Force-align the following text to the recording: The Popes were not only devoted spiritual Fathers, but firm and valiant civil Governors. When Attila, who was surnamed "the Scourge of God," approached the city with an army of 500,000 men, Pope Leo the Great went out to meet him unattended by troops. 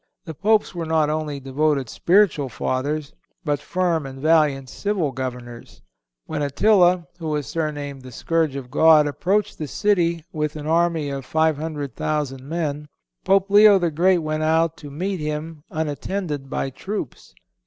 The 0.25 0.33
Popes 0.33 0.73
were 0.73 0.87
not 0.87 1.11
only 1.11 1.39
devoted 1.39 1.87
spiritual 1.87 2.49
Fathers, 2.49 3.13
but 3.45 3.59
firm 3.59 4.07
and 4.07 4.19
valiant 4.19 4.67
civil 4.67 5.11
Governors. 5.11 5.83
When 6.25 6.41
Attila, 6.41 7.05
who 7.19 7.27
was 7.27 7.45
surnamed 7.45 8.01
"the 8.01 8.11
Scourge 8.11 8.55
of 8.55 8.71
God," 8.71 9.05
approached 9.05 9.59
the 9.59 9.67
city 9.67 10.23
with 10.33 10.55
an 10.55 10.65
army 10.65 11.09
of 11.11 11.23
500,000 11.23 12.41
men, 12.41 12.87
Pope 13.25 13.51
Leo 13.51 13.77
the 13.77 13.91
Great 13.91 14.23
went 14.23 14.41
out 14.41 14.75
to 14.77 14.89
meet 14.89 15.19
him 15.19 15.63
unattended 15.69 16.49
by 16.49 16.71
troops. 16.71 17.35